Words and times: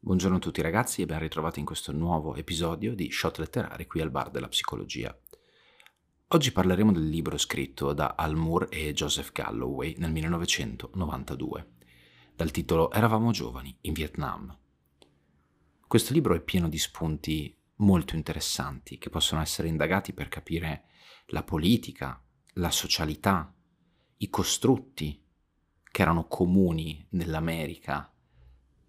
Buongiorno 0.00 0.36
a 0.36 0.38
tutti 0.38 0.62
ragazzi 0.62 1.02
e 1.02 1.06
ben 1.06 1.18
ritrovati 1.18 1.58
in 1.58 1.64
questo 1.64 1.90
nuovo 1.90 2.36
episodio 2.36 2.94
di 2.94 3.10
Shot 3.10 3.38
Letterari 3.38 3.88
qui 3.88 4.00
al 4.02 4.12
Bar 4.12 4.30
della 4.30 4.46
Psicologia. 4.46 5.12
Oggi 6.28 6.52
parleremo 6.52 6.92
del 6.92 7.08
libro 7.08 7.36
scritto 7.38 7.92
da 7.92 8.14
Al 8.16 8.36
Moore 8.36 8.68
e 8.68 8.92
Joseph 8.92 9.32
Galloway 9.32 9.96
nel 9.98 10.12
1992, 10.12 11.70
dal 12.36 12.52
titolo 12.52 12.92
Eravamo 12.92 13.32
giovani 13.32 13.76
in 13.80 13.94
Vietnam. 13.94 14.56
Questo 15.88 16.12
libro 16.12 16.36
è 16.36 16.40
pieno 16.40 16.68
di 16.68 16.78
spunti 16.78 17.52
molto 17.78 18.14
interessanti 18.14 18.96
che 18.98 19.10
possono 19.10 19.40
essere 19.40 19.66
indagati 19.66 20.12
per 20.12 20.28
capire 20.28 20.84
la 21.30 21.42
politica, 21.42 22.22
la 22.52 22.70
socialità, 22.70 23.52
i 24.18 24.30
costrutti 24.30 25.22
che 25.90 26.02
erano 26.02 26.26
comuni 26.26 27.04
nell'America 27.10 28.12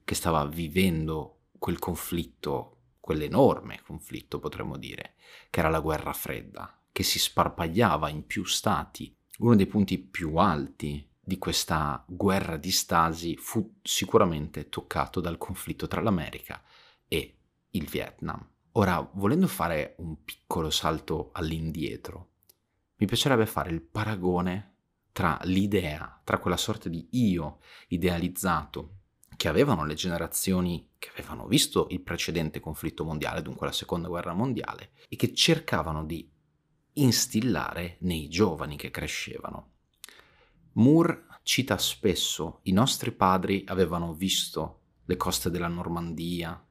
che 0.04 0.16
stava 0.16 0.46
vivendo 0.46 1.42
quel 1.58 1.78
conflitto, 1.78 2.78
quell'enorme 3.00 3.82
conflitto 3.84 4.40
potremmo 4.40 4.78
dire, 4.78 5.16
che 5.50 5.60
era 5.60 5.70
la 5.70 5.82
guerra 5.82 6.14
fredda 6.14 6.80
che 6.92 7.04
si 7.04 7.20
sparpagliava 7.20 8.10
in 8.10 8.26
più 8.26 8.44
stati. 8.44 9.16
Uno 9.38 9.56
dei 9.56 9.68
punti 9.68 10.00
più 10.00 10.36
alti 10.38 11.08
di 11.20 11.38
questa 11.38 12.04
guerra 12.08 12.58
di 12.58 12.72
stasi 12.72 13.38
fu 13.38 13.76
sicuramente 13.84 14.68
toccato 14.68 15.22
dal 15.22 15.38
conflitto 15.38 15.88
tra 15.88 16.02
l'America 16.02 16.62
e 17.08 17.38
il 17.70 17.88
Vietnam. 17.88 18.46
Ora, 18.74 19.08
volendo 19.14 19.48
fare 19.48 19.96
un 20.00 20.24
piccolo 20.24 20.70
salto 20.70 21.30
all'indietro, 21.34 22.30
mi 22.96 23.06
piacerebbe 23.06 23.46
fare 23.46 23.70
il 23.70 23.82
paragone 23.82 24.78
tra 25.20 25.38
l'idea, 25.44 26.22
tra 26.24 26.38
quella 26.38 26.56
sorta 26.56 26.88
di 26.88 27.06
io 27.12 27.58
idealizzato 27.90 29.00
che 29.36 29.50
avevano 29.50 29.84
le 29.84 29.94
generazioni 29.94 30.92
che 30.98 31.10
avevano 31.10 31.46
visto 31.46 31.88
il 31.90 32.00
precedente 32.00 32.62
conflitto 32.62 33.04
mondiale, 33.04 33.42
dunque 33.42 33.68
la 33.68 33.74
seconda 33.74 34.08
guerra 34.08 34.32
mondiale, 34.32 34.92
e 35.10 35.18
che 35.18 35.34
cercavano 35.34 36.06
di 36.06 36.26
instillare 36.94 37.98
nei 38.00 38.30
giovani 38.30 38.78
che 38.78 38.92
crescevano. 38.92 39.72
Moore 40.76 41.26
cita 41.44 41.78
spesso 41.78 42.62
i 42.64 42.72
nostri 42.72 43.12
padri 43.12 43.66
avevano 43.68 44.14
visto 44.14 44.84
le 45.04 45.18
coste 45.18 45.50
della 45.50 45.68
Normandia, 45.68 46.66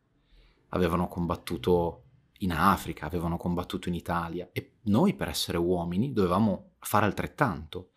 avevano 0.68 1.06
combattuto 1.06 2.04
in 2.38 2.52
Africa, 2.52 3.04
avevano 3.04 3.36
combattuto 3.36 3.90
in 3.90 3.94
Italia 3.94 4.48
e 4.52 4.76
noi 4.84 5.12
per 5.12 5.28
essere 5.28 5.58
uomini 5.58 6.14
dovevamo 6.14 6.76
fare 6.78 7.04
altrettanto. 7.04 7.90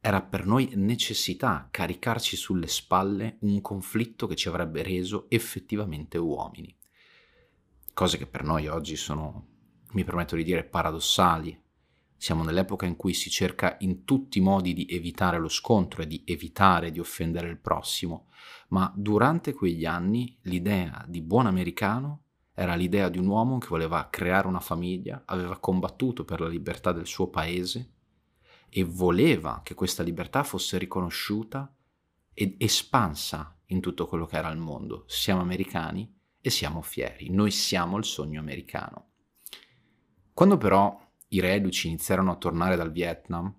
Era 0.00 0.22
per 0.22 0.46
noi 0.46 0.70
necessità 0.74 1.68
caricarci 1.70 2.36
sulle 2.36 2.68
spalle 2.68 3.38
un 3.40 3.60
conflitto 3.60 4.26
che 4.26 4.36
ci 4.36 4.48
avrebbe 4.48 4.82
reso 4.82 5.26
effettivamente 5.28 6.18
uomini. 6.18 6.74
Cose 7.92 8.16
che 8.16 8.26
per 8.26 8.44
noi 8.44 8.68
oggi 8.68 8.94
sono 8.94 9.56
mi 9.92 10.04
permetto 10.04 10.36
di 10.36 10.44
dire, 10.44 10.64
paradossali. 10.64 11.58
Siamo 12.16 12.42
nell'epoca 12.42 12.84
in 12.84 12.96
cui 12.96 13.14
si 13.14 13.30
cerca 13.30 13.76
in 13.80 14.04
tutti 14.04 14.38
i 14.38 14.42
modi 14.42 14.74
di 14.74 14.86
evitare 14.90 15.38
lo 15.38 15.48
scontro 15.48 16.02
e 16.02 16.06
di 16.06 16.22
evitare 16.26 16.90
di 16.90 16.98
offendere 16.98 17.48
il 17.48 17.58
prossimo, 17.58 18.26
ma 18.68 18.92
durante 18.94 19.52
quegli 19.54 19.84
anni 19.84 20.36
l'idea 20.42 21.04
di 21.08 21.22
buon 21.22 21.46
americano 21.46 22.24
era 22.52 22.74
l'idea 22.74 23.08
di 23.08 23.18
un 23.18 23.28
uomo 23.28 23.58
che 23.58 23.68
voleva 23.68 24.08
creare 24.10 24.48
una 24.48 24.60
famiglia, 24.60 25.22
aveva 25.26 25.58
combattuto 25.58 26.24
per 26.24 26.40
la 26.40 26.48
libertà 26.48 26.92
del 26.92 27.06
suo 27.06 27.28
paese 27.28 27.92
e 28.70 28.84
voleva 28.84 29.60
che 29.62 29.74
questa 29.74 30.02
libertà 30.02 30.42
fosse 30.42 30.78
riconosciuta 30.78 31.74
ed 32.32 32.54
espansa 32.58 33.58
in 33.66 33.80
tutto 33.80 34.06
quello 34.06 34.26
che 34.26 34.36
era 34.36 34.50
il 34.50 34.58
mondo. 34.58 35.04
Siamo 35.08 35.40
americani 35.40 36.14
e 36.40 36.50
siamo 36.50 36.82
fieri, 36.82 37.30
noi 37.30 37.50
siamo 37.50 37.96
il 37.96 38.04
sogno 38.04 38.40
americano. 38.40 39.10
Quando 40.32 40.56
però 40.56 40.98
i 41.28 41.40
reduci 41.40 41.88
iniziarono 41.88 42.30
a 42.30 42.36
tornare 42.36 42.76
dal 42.76 42.92
Vietnam, 42.92 43.52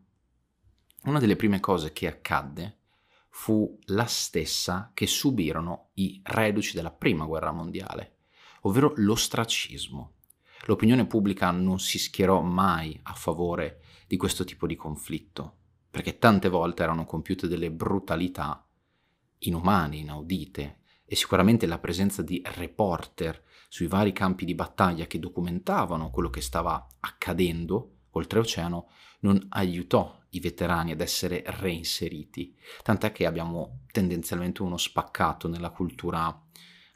una 1.04 1.20
delle 1.20 1.36
prime 1.36 1.60
cose 1.60 1.92
che 1.92 2.08
accadde 2.08 2.78
fu 3.30 3.78
la 3.86 4.06
stessa 4.06 4.92
che 4.94 5.08
subirono 5.08 5.90
i 5.96 6.22
reduci 6.24 6.76
della 6.76 6.92
prima 6.92 7.26
guerra 7.26 7.52
mondiale, 7.52 8.18
ovvero 8.62 8.94
l'ostracismo. 8.96 10.14
L'opinione 10.66 11.06
pubblica 11.06 11.52
non 11.52 11.80
si 11.80 12.00
schierò 12.00 12.42
mai 12.42 13.00
a 13.04 13.14
favore 13.14 13.82
di 14.10 14.18
questo 14.18 14.44
tipo 14.44 14.66
di 14.66 14.76
conflitto, 14.76 15.58
perché 15.88 16.18
tante 16.18 16.50
volte 16.50 16.82
erano 16.82 17.06
compiute 17.06 17.48
delle 17.48 17.70
brutalità 17.70 18.68
inumane, 19.42 19.98
inaudite, 19.98 20.80
e 21.06 21.16
sicuramente 21.16 21.68
la 21.68 21.78
presenza 21.78 22.24
di 22.24 22.42
reporter 22.44 23.44
sui 23.68 23.86
vari 23.86 24.12
campi 24.12 24.46
di 24.46 24.56
battaglia 24.56 25.06
che 25.06 25.20
documentavano 25.20 26.10
quello 26.10 26.32
che 26.32 26.42
stava 26.42 26.88
accadendo 27.02 27.98
oltreoceano 28.10 28.90
non 29.20 29.46
aiutò 29.50 30.20
i 30.30 30.40
veterani 30.40 30.92
ad 30.92 31.02
essere 31.02 31.44
reinseriti, 31.46 32.58
tant'è 32.82 33.12
che 33.12 33.28
abbiamo 33.28 33.82
tendenzialmente 33.92 34.64
uno 34.64 34.78
spaccato 34.78 35.48
nella 35.48 35.70
cultura 35.70 36.48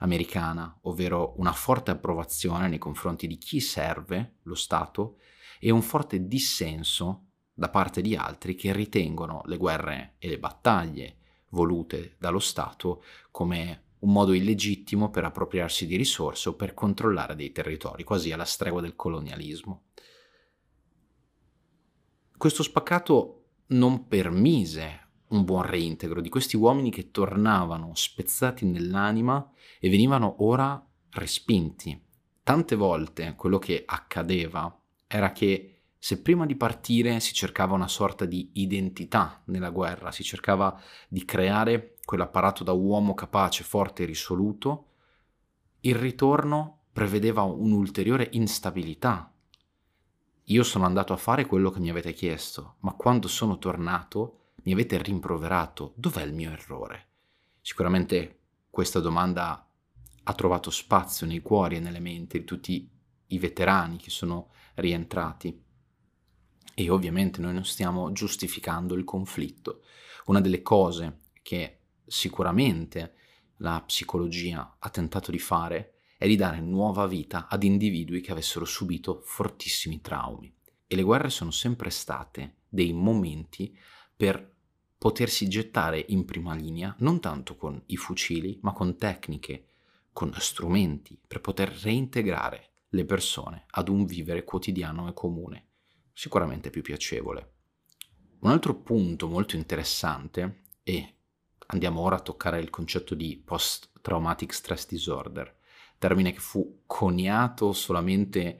americana, 0.03 0.78
ovvero 0.84 1.34
una 1.38 1.53
forte 1.53 1.91
approvazione 1.91 2.68
nei 2.68 2.78
confronti 2.78 3.25
di 3.25 3.38
chi 3.38 3.59
serve 3.59 4.36
lo 4.44 4.56
Stato 4.56 5.18
e 5.59 5.72
un 5.72 5.81
forte 5.81 6.28
dissenso 6.28 7.28
da 7.53 7.69
parte 7.69 8.02
di 8.02 8.16
altri 8.16 8.56
che 8.56 8.74
ritengono 8.74 9.42
le 9.46 9.58
guerre 9.58 10.16
e 10.18 10.28
le 10.28 10.40
battaglie 10.40 11.18
volute 11.50 12.16
dallo 12.19 12.40
Stato 12.40 13.03
come 13.31 13.92
un 14.00 14.12
modo 14.12 14.34
illegittimo 14.34 15.09
per 15.09 15.24
appropriarsi 15.24 15.88
di 15.88 15.96
risorse 15.96 16.50
o 16.50 16.56
per 16.56 16.74
controllare 16.74 17.36
dei 17.36 17.53
territori, 17.53 18.03
quasi 18.03 18.34
alla 18.34 18.44
stregua 18.44 18.81
del 18.81 18.96
colonialismo. 18.96 19.86
Questo 22.36 22.63
spaccato 22.63 23.46
non 23.68 24.08
permise 24.08 25.03
un 25.34 25.44
buon 25.44 25.64
reintegro 25.64 26.22
di 26.22 26.30
questi 26.30 26.56
uomini 26.56 26.92
che 26.92 27.12
tornavano 27.12 27.92
spezzati 27.96 28.66
nell'anima 28.66 29.52
e 29.80 29.90
venivano 29.90 30.36
ora 30.40 30.82
respinti. 31.12 32.00
Tante 32.44 32.76
volte 32.76 33.34
quello 33.36 33.58
che 33.58 33.84
accadeva 33.86 34.80
era 35.08 35.32
che 35.32 35.70
se 35.98 36.22
prima 36.22 36.46
di 36.46 36.56
partire 36.56 37.20
si 37.20 37.34
cercava 37.34 37.74
una 37.74 37.88
sorta 37.88 38.26
di 38.26 38.50
identità 38.54 39.42
nella 39.46 39.70
guerra, 39.70 40.12
si 40.12 40.24
cercava 40.24 40.80
di 41.08 41.24
creare 41.24 41.96
quell'apparato 42.04 42.64
da 42.64 42.74
uomo 42.74 43.14
capace, 43.14 43.64
forte 43.64 44.04
e 44.04 44.08
risoluto, 44.08 44.88
il 45.82 45.96
ritorno 45.96 46.82
prevedeva 46.92 47.44
un'ulteriore 47.44 48.28
instabilità. 48.34 49.32
Io 50.48 50.64
sono 50.64 50.86
andato 50.86 51.14
a 51.14 51.18
fare 51.18 51.46
quello 51.46 51.70
che 51.70 51.80
mi 51.80 51.90
avete 51.90 52.12
chiesto, 52.12 52.76
ma 52.80 52.94
quando 52.94 53.30
sono 53.30 53.58
tornato 53.58 54.40
mi 54.63 54.74
avete 54.74 55.01
rimproverato. 55.01 55.94
Dov'è 55.96 56.24
il 56.24 56.34
mio 56.34 56.51
errore? 56.51 57.07
Sicuramente 57.62 58.40
questa 58.69 59.00
domanda 59.00 59.69
ha 60.24 60.34
trovato 60.34 60.69
spazio 60.69 61.25
nei 61.28 61.41
cuori 61.41 61.78
e 61.78 61.79
nelle 61.79 62.00
menti 62.00 62.40
di 62.40 62.46
tutti 62.46 62.90
i 63.28 63.40
veterani 63.40 63.97
che 63.97 64.09
sono 64.09 64.51
rientrati. 64.75 65.62
E 66.75 66.90
ovviamente 66.90 67.41
noi 67.41 67.53
non 67.53 67.66
stiamo 67.66 68.12
giustificando 68.12 68.96
il 68.96 69.03
conflitto. 69.03 69.84
Una 70.25 70.41
delle 70.41 70.62
cose 70.62 71.19
che 71.41 71.81
sicuramente 72.06 73.16
la 73.57 73.81
psicologia 73.85 74.78
ha 74.80 74.90
tentato 74.90 75.31
di 75.31 75.40
fare 75.40 76.00
è 76.18 76.28
di 76.28 76.35
dare 76.35 76.62
nuova 76.62 77.06
vita 77.06 77.47
ad 77.50 77.63
individui 77.63 78.22
che 78.22 78.31
avessero 78.31 78.66
subito 78.66 79.22
fortissimi 79.24 80.00
traumi. 80.00 80.53
E 80.88 80.95
le 80.95 81.03
guerre 81.03 81.30
sono 81.30 81.51
sempre 81.51 81.90
state 81.90 82.62
dei 82.69 82.94
momenti 82.94 83.78
per 84.16 84.53
potersi 85.03 85.50
gettare 85.50 86.06
in 86.07 86.24
prima 86.24 86.56
linea, 86.56 86.95
non 87.00 87.19
tanto 87.19 87.57
con 87.57 87.83
i 87.88 87.98
fucili, 87.98 88.57
ma 88.62 88.72
con 88.72 88.95
tecniche, 88.95 89.66
con 90.13 90.33
strumenti, 90.38 91.19
per 91.28 91.42
poter 91.42 91.68
reintegrare 91.68 92.69
le 92.88 93.04
persone 93.04 93.66
ad 93.72 93.89
un 93.89 94.06
vivere 94.06 94.45
quotidiano 94.45 95.10
e 95.10 95.13
comune 95.13 95.66
sicuramente 96.13 96.69
più 96.69 96.81
piacevole. 96.81 97.51
Un 98.39 98.51
altro 98.51 98.75
punto 98.75 99.28
molto 99.28 99.57
interessante, 99.57 100.62
e 100.83 101.16
andiamo 101.66 102.00
ora 102.00 102.16
a 102.16 102.22
toccare 102.22 102.62
il 102.62 102.69
concetto 102.69 103.13
di 103.13 103.36
post-traumatic 103.44 104.54
stress 104.54 104.88
disorder, 104.88 105.54
termine 105.98 106.31
che 106.31 106.39
fu 106.39 106.83
coniato 106.86 107.74
solamente 107.74 108.60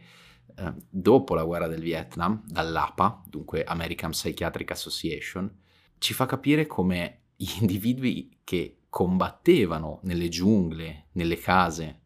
eh, 0.58 0.74
dopo 0.90 1.36
la 1.36 1.46
guerra 1.46 1.68
del 1.68 1.82
Vietnam 1.82 2.44
dall'APA, 2.46 3.24
dunque 3.28 3.64
American 3.64 4.12
Psychiatric 4.12 4.72
Association, 4.72 5.62
ci 6.04 6.14
fa 6.14 6.26
capire 6.26 6.68
come 6.68 7.22
gli 7.38 7.50
individui 7.62 8.40
che 8.44 8.80
combattevano 8.90 10.02
nelle 10.04 10.28
giungle, 10.28 11.06
nelle 11.14 11.38
case, 11.38 12.02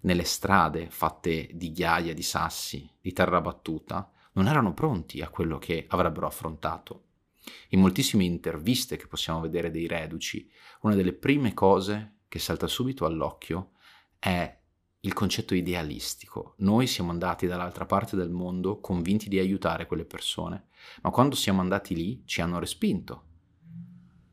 nelle 0.00 0.24
strade 0.24 0.90
fatte 0.90 1.50
di 1.52 1.70
ghiaia, 1.70 2.12
di 2.12 2.22
sassi, 2.22 2.90
di 3.00 3.12
terra 3.12 3.40
battuta, 3.40 4.10
non 4.32 4.48
erano 4.48 4.74
pronti 4.74 5.20
a 5.20 5.28
quello 5.28 5.58
che 5.58 5.86
avrebbero 5.88 6.26
affrontato. 6.26 7.04
In 7.68 7.80
moltissime 7.80 8.24
interviste 8.24 8.96
che 8.96 9.06
possiamo 9.06 9.40
vedere 9.40 9.70
dei 9.70 9.86
reduci, 9.86 10.50
una 10.80 10.96
delle 10.96 11.12
prime 11.12 11.54
cose 11.54 12.16
che 12.26 12.40
salta 12.40 12.66
subito 12.66 13.04
all'occhio 13.04 13.70
è 14.18 14.58
il 15.02 15.12
concetto 15.14 15.54
idealistico. 15.54 16.54
Noi 16.58 16.86
siamo 16.86 17.10
andati 17.10 17.46
dall'altra 17.46 17.86
parte 17.86 18.16
del 18.16 18.30
mondo 18.30 18.80
convinti 18.80 19.28
di 19.28 19.38
aiutare 19.38 19.86
quelle 19.86 20.04
persone, 20.04 20.66
ma 21.02 21.10
quando 21.10 21.34
siamo 21.36 21.60
andati 21.60 21.94
lì 21.94 22.22
ci 22.26 22.42
hanno 22.42 22.58
respinto. 22.58 23.24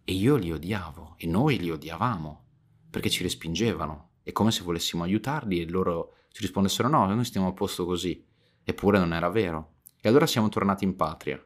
E 0.04 0.14
io 0.14 0.36
li 0.36 0.52
odiavo, 0.52 1.16
e 1.18 1.28
noi 1.28 1.58
li 1.58 1.70
odiavamo, 1.70 2.46
perché 2.90 3.10
ci 3.10 3.24
respingevano. 3.24 4.10
È 4.24 4.34
come 4.34 4.52
se 4.52 4.64
volessimo 4.64 5.04
aiutarli 5.04 5.62
e 5.62 5.70
loro 5.70 6.16
ci 6.32 6.42
rispondessero 6.42 6.90
no, 6.90 7.06
noi 7.06 7.24
stiamo 7.24 7.48
a 7.48 7.54
posto 7.54 7.86
così. 7.86 8.26
Eppure 8.64 9.00
non 9.00 9.14
era 9.14 9.30
vero. 9.30 9.76
E 10.02 10.10
allora 10.10 10.28
siamo 10.28 10.50
tornati 10.50 10.84
in 10.84 10.98
patria. 10.98 11.42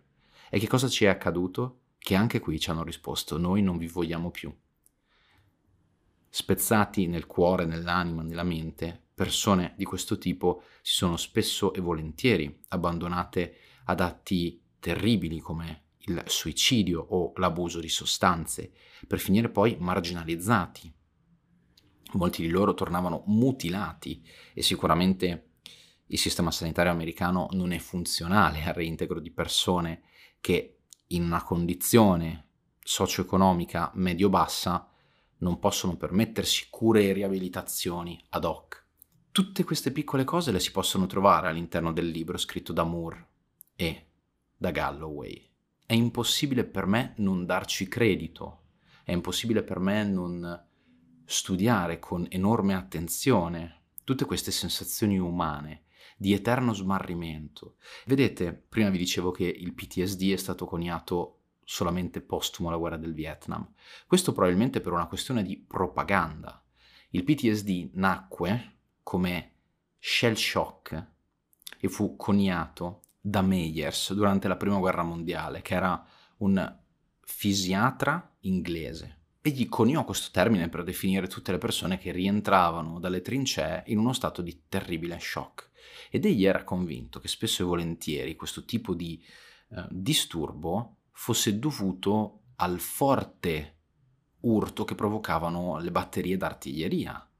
E 0.49 0.59
che 0.59 0.67
cosa 0.67 0.87
ci 0.87 1.05
è 1.05 1.07
accaduto? 1.07 1.81
Che 1.99 2.15
anche 2.15 2.39
qui 2.39 2.59
ci 2.59 2.71
hanno 2.71 2.83
risposto 2.83 3.37
noi 3.37 3.61
non 3.61 3.77
vi 3.77 3.87
vogliamo 3.87 4.31
più. 4.31 4.51
Spezzati 6.27 7.07
nel 7.07 7.27
cuore, 7.27 7.65
nell'anima, 7.65 8.23
nella 8.23 8.43
mente, 8.43 9.09
persone 9.21 9.75
di 9.77 9.85
questo 9.85 10.17
tipo 10.17 10.63
si 10.81 10.95
sono 10.95 11.15
spesso 11.15 11.75
e 11.75 11.79
volentieri 11.79 12.63
abbandonate 12.69 13.55
ad 13.83 13.99
atti 13.99 14.59
terribili 14.79 15.37
come 15.37 15.89
il 16.05 16.23
suicidio 16.25 17.05
o 17.07 17.31
l'abuso 17.35 17.79
di 17.79 17.87
sostanze, 17.87 18.71
per 19.05 19.19
finire 19.19 19.49
poi 19.49 19.77
marginalizzati. 19.79 20.91
Molti 22.13 22.41
di 22.41 22.49
loro 22.49 22.73
tornavano 22.73 23.21
mutilati 23.27 24.25
e 24.55 24.63
sicuramente 24.63 25.51
il 26.07 26.17
sistema 26.17 26.49
sanitario 26.49 26.91
americano 26.91 27.47
non 27.51 27.73
è 27.73 27.77
funzionale 27.77 28.63
al 28.63 28.73
reintegro 28.73 29.19
di 29.19 29.29
persone 29.29 30.01
che 30.41 30.79
in 31.09 31.25
una 31.25 31.43
condizione 31.43 32.47
socio-economica 32.79 33.91
medio-bassa 33.93 34.89
non 35.37 35.59
possono 35.59 35.95
permettersi 35.95 36.69
cure 36.71 37.03
e 37.03 37.13
riabilitazioni 37.13 38.19
ad 38.29 38.45
hoc. 38.45 38.80
Tutte 39.33 39.63
queste 39.63 39.93
piccole 39.93 40.25
cose 40.25 40.51
le 40.51 40.59
si 40.59 40.71
possono 40.71 41.05
trovare 41.05 41.47
all'interno 41.47 41.93
del 41.93 42.09
libro 42.09 42.37
scritto 42.37 42.73
da 42.73 42.83
Moore 42.83 43.27
e 43.77 44.07
da 44.57 44.71
Galloway. 44.71 45.49
È 45.85 45.93
impossibile 45.93 46.65
per 46.65 46.85
me 46.85 47.13
non 47.19 47.45
darci 47.45 47.87
credito, 47.87 48.63
è 49.05 49.13
impossibile 49.13 49.63
per 49.63 49.79
me 49.79 50.03
non 50.03 50.65
studiare 51.23 51.97
con 51.97 52.27
enorme 52.29 52.73
attenzione 52.73 53.83
tutte 54.03 54.25
queste 54.25 54.51
sensazioni 54.51 55.17
umane 55.17 55.83
di 56.17 56.33
eterno 56.33 56.73
smarrimento. 56.73 57.77
Vedete, 58.07 58.51
prima 58.51 58.89
vi 58.89 58.97
dicevo 58.97 59.31
che 59.31 59.45
il 59.45 59.73
PTSD 59.73 60.33
è 60.33 60.37
stato 60.37 60.65
coniato 60.65 61.43
solamente 61.63 62.19
postumo 62.19 62.67
alla 62.67 62.77
guerra 62.77 62.97
del 62.97 63.13
Vietnam. 63.13 63.65
Questo 64.07 64.33
probabilmente 64.33 64.81
per 64.81 64.91
una 64.91 65.07
questione 65.07 65.41
di 65.41 65.55
propaganda. 65.55 66.61
Il 67.11 67.23
PTSD 67.23 67.91
nacque 67.93 68.79
come 69.03 69.51
shell 69.99 70.33
shock 70.33 71.07
e 71.79 71.87
fu 71.89 72.15
coniato 72.15 73.01
da 73.19 73.41
Meyers 73.41 74.13
durante 74.13 74.47
la 74.47 74.57
prima 74.57 74.77
guerra 74.77 75.03
mondiale, 75.03 75.61
che 75.61 75.75
era 75.75 76.03
un 76.37 76.77
fisiatra 77.21 78.35
inglese. 78.41 79.17
Egli 79.41 79.67
coniò 79.67 80.03
questo 80.03 80.29
termine 80.31 80.69
per 80.69 80.83
definire 80.83 81.27
tutte 81.27 81.51
le 81.51 81.57
persone 81.57 81.97
che 81.97 82.11
rientravano 82.11 82.99
dalle 82.99 83.21
trincee 83.21 83.83
in 83.87 83.97
uno 83.97 84.13
stato 84.13 84.41
di 84.41 84.63
terribile 84.67 85.19
shock. 85.19 85.69
Ed 86.09 86.25
egli 86.25 86.45
era 86.45 86.63
convinto 86.63 87.19
che 87.19 87.27
spesso 87.27 87.63
e 87.63 87.65
volentieri 87.65 88.35
questo 88.35 88.65
tipo 88.65 88.93
di 88.93 89.23
eh, 89.69 89.85
disturbo 89.89 90.97
fosse 91.11 91.57
dovuto 91.57 92.41
al 92.57 92.79
forte 92.79 93.77
urto 94.41 94.83
che 94.83 94.95
provocavano 94.95 95.79
le 95.79 95.91
batterie 95.91 96.37
d'artiglieria 96.37 97.30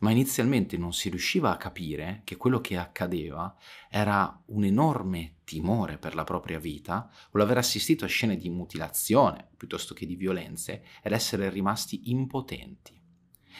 ma 0.00 0.10
inizialmente 0.10 0.76
non 0.76 0.92
si 0.92 1.08
riusciva 1.08 1.50
a 1.50 1.56
capire 1.56 2.22
che 2.24 2.36
quello 2.36 2.60
che 2.60 2.76
accadeva 2.76 3.56
era 3.88 4.42
un 4.46 4.64
enorme 4.64 5.38
timore 5.44 5.98
per 5.98 6.14
la 6.14 6.24
propria 6.24 6.58
vita 6.58 7.10
o 7.30 7.38
l'aver 7.38 7.58
assistito 7.58 8.04
a 8.04 8.08
scene 8.08 8.36
di 8.36 8.48
mutilazione 8.48 9.48
piuttosto 9.56 9.94
che 9.94 10.06
di 10.06 10.14
violenze 10.14 10.84
ed 11.02 11.12
essere 11.12 11.50
rimasti 11.50 12.10
impotenti 12.10 13.00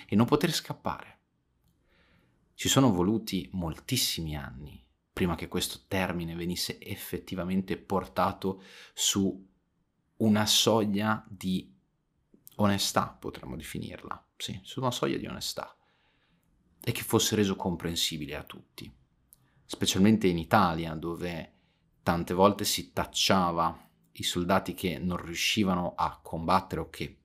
e 0.07 0.15
non 0.15 0.27
poter 0.27 0.53
scappare. 0.53 1.17
Ci 2.55 2.69
sono 2.69 2.93
voluti 2.93 3.49
moltissimi 3.53 4.37
anni 4.37 4.85
prima 5.13 5.35
che 5.35 5.49
questo 5.49 5.81
termine 5.89 6.37
venisse 6.37 6.81
effettivamente 6.81 7.77
portato 7.77 8.63
su 8.95 9.47
una 10.19 10.47
soglia 10.47 11.25
di 11.29 11.75
onestà, 12.57 13.17
potremmo 13.19 13.57
definirla, 13.57 14.29
sì, 14.37 14.61
su 14.63 14.81
una 14.81 14.93
soglia 14.93 15.17
di 15.17 15.27
onestà 15.27 15.78
e 16.81 16.93
che 16.93 17.03
fosse 17.03 17.37
reso 17.37 17.57
comprensibile 17.57 18.37
a 18.37 18.43
tutti, 18.43 18.91
specialmente 19.65 20.27
in 20.27 20.39
Italia 20.39 20.95
dove 20.95 21.53
tante 22.03 22.35
volte 22.35 22.65
si 22.65 22.93
tacciava 22.93 23.87
i 24.13 24.23
soldati 24.23 24.75
che 24.75 24.99
non 24.99 25.19
riuscivano 25.19 25.95
a 25.95 26.19
combattere 26.23 26.81
o 26.81 26.91
che 26.91 27.21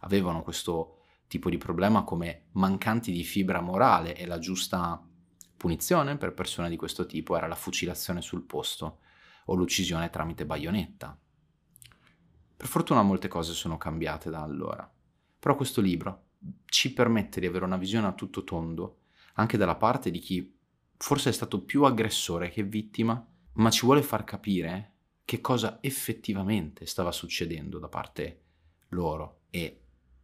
avevano 0.00 0.42
questo 0.42 0.98
tipo 1.26 1.50
di 1.50 1.58
problema 1.58 2.04
come 2.04 2.46
mancanti 2.52 3.12
di 3.12 3.24
fibra 3.24 3.60
morale 3.60 4.16
e 4.16 4.26
la 4.26 4.38
giusta 4.38 5.02
punizione 5.56 6.16
per 6.16 6.34
persone 6.34 6.68
di 6.68 6.76
questo 6.76 7.06
tipo 7.06 7.36
era 7.36 7.46
la 7.46 7.54
fucilazione 7.54 8.20
sul 8.20 8.42
posto 8.42 9.00
o 9.46 9.54
l'uccisione 9.54 10.10
tramite 10.10 10.46
baionetta. 10.46 11.18
Per 12.56 12.66
fortuna 12.66 13.02
molte 13.02 13.28
cose 13.28 13.52
sono 13.52 13.76
cambiate 13.76 14.30
da 14.30 14.42
allora, 14.42 14.90
però 15.38 15.56
questo 15.56 15.80
libro 15.80 16.22
ci 16.64 16.92
permette 16.92 17.40
di 17.40 17.46
avere 17.46 17.64
una 17.64 17.76
visione 17.76 18.06
a 18.06 18.12
tutto 18.12 18.44
tondo, 18.44 18.98
anche 19.34 19.56
dalla 19.56 19.76
parte 19.76 20.10
di 20.10 20.18
chi 20.18 20.56
forse 20.96 21.30
è 21.30 21.32
stato 21.32 21.62
più 21.62 21.84
aggressore 21.84 22.50
che 22.50 22.62
vittima, 22.62 23.26
ma 23.54 23.70
ci 23.70 23.84
vuole 23.84 24.02
far 24.02 24.24
capire 24.24 24.92
che 25.24 25.40
cosa 25.40 25.78
effettivamente 25.80 26.86
stava 26.86 27.12
succedendo 27.12 27.78
da 27.78 27.88
parte 27.88 28.42
loro 28.88 29.40
e 29.50 29.80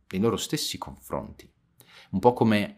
dei 0.06 0.20
loro 0.20 0.37
stessi 0.37 0.78
confronti. 0.78 1.50
Un 2.11 2.19
po' 2.19 2.32
come 2.32 2.76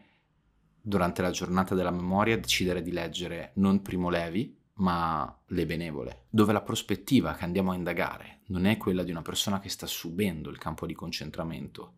durante 0.81 1.23
la 1.23 1.31
giornata 1.31 1.75
della 1.75 1.91
memoria 1.91 2.39
decidere 2.39 2.83
di 2.83 2.93
leggere 2.93 3.53
non 3.55 3.83
Primo 3.83 4.11
Levi, 4.11 4.59
ma 4.75 5.41
Le 5.47 5.67
Benevole, 5.67 6.25
dove 6.29 6.53
la 6.53 6.63
prospettiva 6.63 7.35
che 7.35 7.45
andiamo 7.45 7.73
a 7.73 7.77
indagare 7.77 8.41
non 8.47 8.67
è 8.67 8.77
quella 8.77 9.03
di 9.03 9.11
una 9.11 9.23
persona 9.23 9.61
che 9.61 9.69
sta 9.69 9.87
subendo 9.87 10.51
il 10.51 10.59
campo 10.59 10.87
di 10.87 10.95
concentramento, 10.95 11.95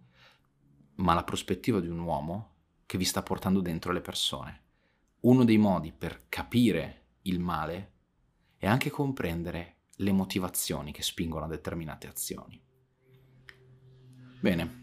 ma 0.96 1.14
la 1.14 1.24
prospettiva 1.24 1.80
di 1.80 1.88
un 1.88 1.98
uomo 1.98 2.52
che 2.86 2.98
vi 2.98 3.04
sta 3.04 3.22
portando 3.22 3.60
dentro 3.60 3.92
le 3.92 4.00
persone. 4.00 4.62
Uno 5.20 5.44
dei 5.44 5.58
modi 5.58 5.92
per 5.92 6.28
capire 6.28 7.02
il 7.22 7.40
male 7.40 7.92
è 8.56 8.66
anche 8.66 8.90
comprendere 8.90 9.76
le 9.96 10.12
motivazioni 10.12 10.92
che 10.92 11.02
spingono 11.02 11.44
a 11.44 11.48
determinate 11.48 12.06
azioni. 12.08 12.60
Bene, 14.40 14.82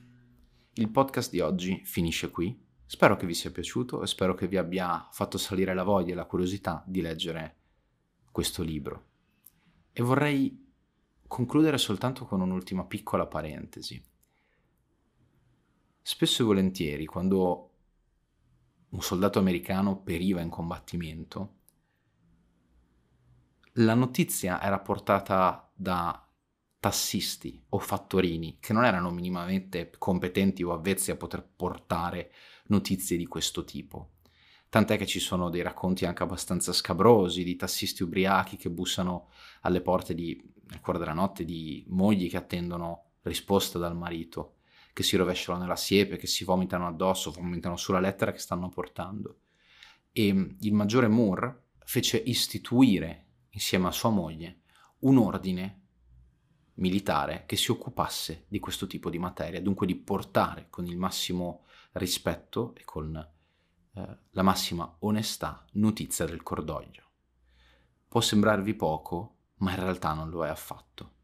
il 0.74 0.90
podcast 0.90 1.30
di 1.32 1.40
oggi 1.40 1.82
finisce 1.84 2.32
qui. 2.32 2.60
Spero 2.86 3.16
che 3.16 3.26
vi 3.26 3.34
sia 3.34 3.52
piaciuto 3.52 4.02
e 4.02 4.08
spero 4.08 4.34
che 4.34 4.48
vi 4.48 4.58
abbia 4.58 5.08
fatto 5.12 5.38
salire 5.38 5.74
la 5.74 5.84
voglia 5.84 6.14
e 6.14 6.16
la 6.16 6.26
curiosità 6.26 6.84
di 6.86 7.02
leggere 7.02 7.56
questo 8.32 8.64
libro. 8.64 9.06
E 9.94 10.02
vorrei 10.02 10.70
concludere 11.28 11.78
soltanto 11.78 12.26
con 12.26 12.42
un'ultima 12.42 12.86
piccola 12.86 13.28
parentesi. 13.28 14.02
Spesso 16.04 16.42
e 16.42 16.46
volentieri, 16.46 17.06
quando 17.06 17.70
un 18.90 19.02
soldato 19.02 19.40
americano 19.40 20.02
periva 20.02 20.42
in 20.42 20.50
combattimento, 20.50 21.56
la 23.76 23.94
notizia 23.94 24.62
era 24.62 24.80
portata 24.80 25.72
da 25.74 26.28
tassisti 26.80 27.64
o 27.70 27.80
fattorini 27.80 28.58
che 28.60 28.74
non 28.74 28.84
erano 28.84 29.12
minimamente 29.12 29.92
competenti 29.98 30.64
o 30.64 30.74
avvezzi 30.74 31.12
a 31.12 31.16
poter 31.16 31.48
portare 31.56 32.34
notizie 32.66 33.16
di 33.16 33.28
questo 33.28 33.64
tipo. 33.64 34.14
Tant'è 34.68 34.98
che 34.98 35.06
ci 35.06 35.20
sono 35.20 35.50
dei 35.50 35.62
racconti 35.62 36.06
anche 36.06 36.24
abbastanza 36.24 36.74
scabrosi 36.74 37.44
di 37.44 37.56
tassisti 37.56 38.02
ubriachi 38.02 38.58
che 38.58 38.72
bussano 38.72 39.30
alle 39.62 39.82
porte 39.82 40.16
di, 40.16 40.42
nel 40.70 40.82
cuore 40.82 40.98
della 40.98 41.14
notte 41.14 41.46
di 41.46 41.86
mogli 41.90 42.30
che 42.30 42.38
attendono 42.38 43.12
risposta 43.22 43.78
dal 43.78 43.96
marito 43.96 44.56
che 44.94 45.04
si 45.04 45.16
rovesciano 45.16 45.60
nella 45.60 45.76
siepe, 45.76 46.18
che 46.18 46.28
si 46.28 46.44
vomitano 46.44 46.88
addosso, 46.88 47.32
vomitano 47.32 47.78
sulla 47.78 48.00
lettera 48.00 48.32
che 48.32 48.40
stanno 48.40 48.70
portando. 48.70 49.40
E 50.12 50.34
mm, 50.34 50.50
il 50.62 50.74
maggiore 50.74 51.08
Moore 51.08 51.70
fece 51.86 52.18
istituire, 52.18 53.28
insieme 53.52 53.88
a 53.88 53.92
sua 53.92 54.10
moglie, 54.10 54.62
un 55.00 55.18
ordine 55.18 55.80
militare 56.76 57.44
che 57.46 57.56
si 57.56 57.72
occupasse 57.72 58.46
di 58.48 58.60
questo 58.60 58.88
tipo 58.88 59.10
di 59.10 59.20
materia, 59.20 59.62
dunque 59.62 59.86
di 59.86 59.96
portare 59.96 60.68
con 60.70 60.86
il 60.86 60.98
massimo 60.98 61.66
rispetto 61.94 62.74
e 62.76 62.84
con 62.84 63.16
eh, 63.94 64.18
la 64.30 64.42
massima 64.42 64.96
onestà 65.00 65.66
notizia 65.74 66.26
del 66.26 66.44
cordoglio. 66.44 67.04
Può 68.08 68.22
sembrarvi 68.22 68.74
poco, 68.74 69.38
ma 69.56 69.72
in 69.72 69.80
realtà 69.80 70.14
non 70.14 70.30
lo 70.30 70.46
è 70.46 70.50
affatto. 70.50 71.20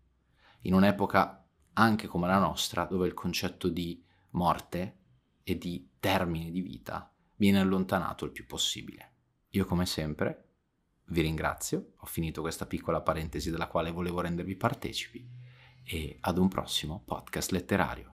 in 0.62 0.74
un'epoca 0.74 1.47
anche 1.78 2.08
come 2.08 2.28
la 2.28 2.40
nostra, 2.40 2.86
dove 2.86 3.08
il 3.08 3.14
concetto 3.14 3.70
di 3.70 4.04
morte 4.32 4.98
e 5.44 5.58
di 5.58 5.90
termine 6.00 6.52
di 6.52 6.62
vita 6.62 7.12
viene 7.36 7.60
allontanato 7.60 8.26
il 8.26 8.32
più 8.32 8.46
possibile. 8.46 9.14
Io 9.50 9.66
come 9.66 9.86
sempre 9.86 10.44
vi 11.06 11.22
ringrazio, 11.22 11.94
ho 11.98 12.06
finito 12.06 12.42
questa 12.42 12.66
piccola 12.66 13.02
parentesi 13.02 13.50
della 13.50 13.68
quale 13.68 13.92
volevo 13.92 14.22
rendervi 14.22 14.56
partecipi 14.56 15.26
e 15.84 16.18
ad 16.20 16.38
un 16.38 16.48
prossimo 16.48 17.02
podcast 17.06 17.52
letterario. 17.52 18.06